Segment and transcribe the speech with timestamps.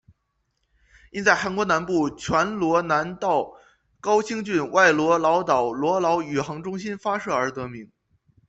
[1.11, 3.53] 因在韩国南部全罗南道
[3.99, 7.91] 高兴郡外罗老岛罗老宇航中心发射而得名。